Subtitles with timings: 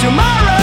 [0.00, 0.59] tomorrow.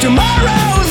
[0.00, 0.89] tomorrows